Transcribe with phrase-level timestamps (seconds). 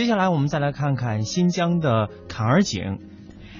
[0.00, 3.00] 接下来我们再来看看新疆的坎儿井。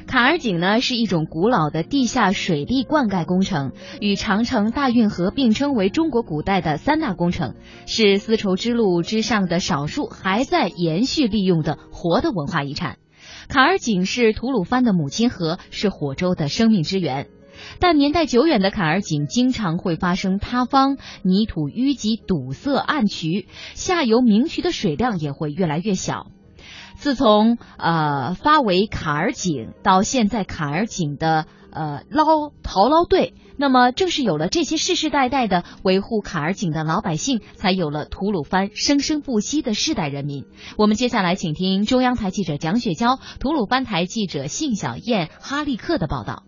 [0.07, 12.97] 坎儿井呢是一种古老的地下水利灌溉工程，与长城、大运河并称为中国古代的三大工程，是丝绸之路之上的少数还在延续利用的活的文化遗产。
[13.51, 17.27] 坎儿井是吐鲁番的母亲河，是火州的生命之源。
[17.79, 26.27] 但年代久远的坎儿井经常会发生塌方、泥土淤积、堵塞暗渠，下游明渠的水量也会越来越小。
[26.95, 40.45] 自从呃发为坎儿井到现在，坎儿井的呃捞淘捞队，那么正是有了这些世世代代的维护坎儿井的老百姓，才有了吐鲁番生生不息的世代人民。
[40.77, 46.43] 我们接下来请听中央台记者蒋雪娇、吐鲁番台记者信小燕、哈利克的报道。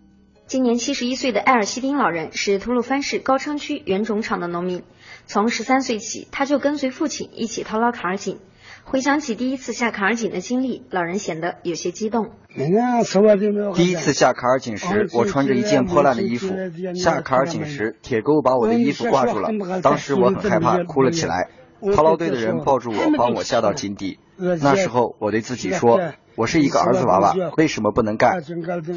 [0.53, 4.83] 今年七十一岁的埃尔西丁老人是吐鲁番市高昌区原种场的农民，
[5.25, 8.37] 从十三岁起，他就跟随父亲一起掏捞坎儿井。
[8.83, 12.33] 回想起第一次下坎儿井的经历，老人显得有些激动。
[12.55, 16.53] 第一次下坎儿井时，我穿着一件破烂的衣服。
[16.93, 19.49] 下坎儿井时，铁钩把我的衣服挂住了，
[19.81, 21.49] 当时我很害怕，哭了起来。
[21.91, 24.19] 掏捞队的人抱住我，帮我下到井底。
[24.37, 25.99] 那时候，我对自己说
[26.35, 28.41] ：“我是一个儿子娃娃，为什么不能干？”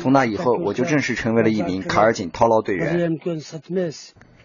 [0.01, 3.19] 从那以后，我就正式成为了一名卡尔井掏捞队员。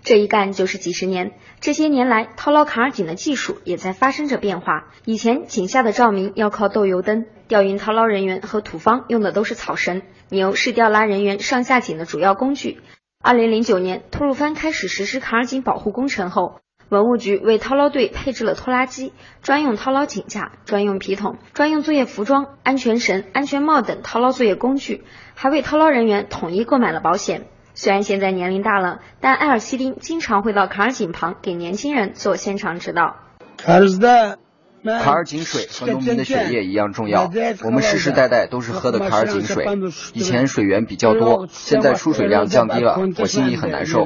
[0.03, 4.87] 这一干就是几十年，这些年来，掏捞卡尔井的技术也在发生着变化。
[5.05, 12.79] 以前井下的照明要靠豆油灯，钓鱼掏捞人员和土方用的都是草绳，牛是钓拉人员上下井的主要工具。
[13.23, 16.61] 二零零九年，吐鲁番开始实施卡尔井保护工程后，
[16.91, 27.45] 文物局为掏捞队配置了拖拉机、专用掏捞井架、专用皮桶、专用作业服装、安全绳、安全帽等掏捞作业工具，还为掏捞人员统一购买了保险。
[27.75, 33.15] 虽然现在年龄大了，但埃尔西丁经常会到卡尔井旁给年轻人做现场指导。
[33.55, 33.75] 卡
[35.13, 37.31] 尔井水和农民的血液一样重要，
[37.63, 39.65] 我们世世代代都是喝的卡尔井水。
[40.11, 44.05] 以前水源比较多，现在出水量降低了，我心里很难受。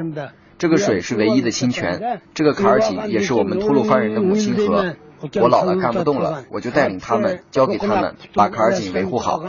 [0.58, 4.96] 这个水是唯一的清泉，这个坎儿井也是我们吐鲁番人的母亲河。
[5.42, 9.44] 我老了干不动了，我就带领他们，交给他们，把卡尔井维护好。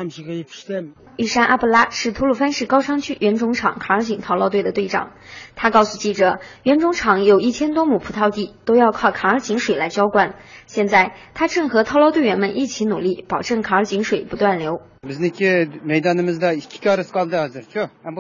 [1.16, 5.12] 玉山阿布拉是吐鲁番市高昌区原种场卡尔井陶捞队的队长，
[5.54, 10.34] 他告诉记者，原种场有一千多亩葡萄地，都要靠卡尔井水来浇灌。
[10.66, 14.82] 现在他正和陶捞队员们一起努力，保证卡尔井水不断流。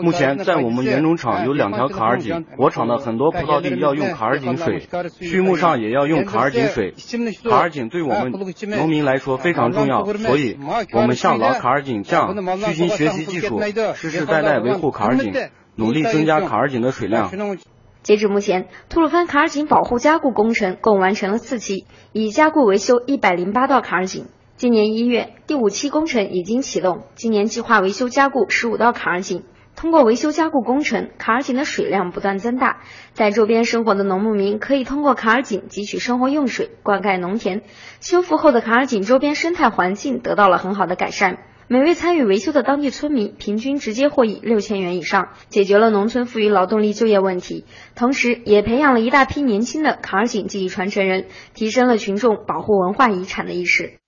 [0.02, 4.86] 目前在我们原种场有两条卡尔井，我厂的很多葡萄地要用卡尔井水，
[5.20, 6.94] 畜牧上也要用卡尔井水。
[7.48, 8.32] 坎儿井对我们
[8.76, 10.58] 农民来说非常重要，所以
[10.92, 13.60] 我们向老卡尔井匠虚心学习技术，
[13.94, 15.32] 世世代代维护卡尔井，
[15.74, 17.30] 努力增加卡尔井的水量。
[18.02, 24.26] 截至目前，吐鲁番卡尔井保护加固工程共完成了四期，已加固维修一百零八道卡尔井。
[24.56, 29.42] 今年一月，第五期工程已经启动，今年计划维修加固十五道卡尔井。
[29.76, 32.80] 通过维修加固工程，坎儿井的水量不断增大，
[33.12, 37.62] 在周边生活的农牧民可以通过坎儿井汲取生活用水，灌溉农田。
[38.00, 41.38] 修复后的坎儿井周边生态环境得到了很好的改善。
[41.68, 47.64] 每位参与维修的当地村民平均直接获益六千元以上，解决了农村富裕劳动力就业问题，
[47.94, 53.98] 同时也培养了一大批年轻的坎儿井技艺传承人，提升了群众保护文化遗产的意识。